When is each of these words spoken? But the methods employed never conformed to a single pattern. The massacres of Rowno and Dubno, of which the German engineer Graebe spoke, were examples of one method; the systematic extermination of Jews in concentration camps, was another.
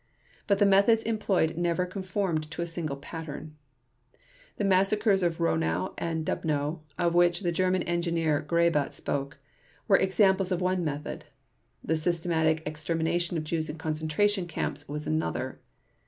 But 0.47 0.57
the 0.57 0.65
methods 0.65 1.03
employed 1.03 1.57
never 1.59 1.85
conformed 1.85 2.49
to 2.49 2.63
a 2.63 2.65
single 2.65 2.95
pattern. 2.95 3.55
The 4.57 4.63
massacres 4.63 5.21
of 5.21 5.37
Rowno 5.39 5.93
and 5.95 6.25
Dubno, 6.25 6.79
of 6.97 7.13
which 7.13 7.41
the 7.41 7.51
German 7.51 7.83
engineer 7.83 8.41
Graebe 8.41 8.91
spoke, 8.93 9.37
were 9.87 9.97
examples 9.97 10.51
of 10.51 10.59
one 10.59 10.83
method; 10.83 11.25
the 11.83 11.95
systematic 11.95 12.63
extermination 12.65 13.37
of 13.37 13.43
Jews 13.43 13.69
in 13.69 13.77
concentration 13.77 14.47
camps, 14.47 14.89
was 14.89 15.05
another. 15.05 15.61